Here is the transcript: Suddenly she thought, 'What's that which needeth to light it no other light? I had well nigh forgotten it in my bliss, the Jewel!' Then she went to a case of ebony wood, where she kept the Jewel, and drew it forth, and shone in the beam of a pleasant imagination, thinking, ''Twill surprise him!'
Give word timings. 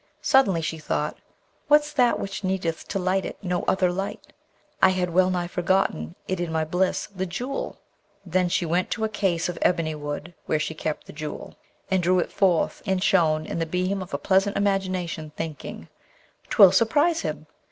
Suddenly 0.23 0.63
she 0.63 0.79
thought, 0.79 1.19
'What's 1.67 1.93
that 1.93 2.19
which 2.19 2.43
needeth 2.43 2.87
to 2.87 2.97
light 2.97 3.23
it 3.23 3.37
no 3.43 3.61
other 3.67 3.91
light? 3.91 4.33
I 4.81 4.89
had 4.89 5.11
well 5.11 5.29
nigh 5.29 5.45
forgotten 5.45 6.15
it 6.27 6.39
in 6.39 6.51
my 6.51 6.65
bliss, 6.65 7.07
the 7.15 7.27
Jewel!' 7.27 7.77
Then 8.25 8.49
she 8.49 8.65
went 8.65 8.89
to 8.93 9.03
a 9.03 9.09
case 9.09 9.47
of 9.47 9.59
ebony 9.61 9.93
wood, 9.93 10.33
where 10.47 10.57
she 10.57 10.73
kept 10.73 11.05
the 11.05 11.13
Jewel, 11.13 11.55
and 11.91 12.01
drew 12.01 12.17
it 12.17 12.31
forth, 12.31 12.81
and 12.87 13.03
shone 13.03 13.45
in 13.45 13.59
the 13.59 13.67
beam 13.67 14.01
of 14.01 14.11
a 14.11 14.17
pleasant 14.17 14.57
imagination, 14.57 15.33
thinking, 15.35 15.87
''Twill 16.49 16.73
surprise 16.73 17.21
him!' 17.21 17.45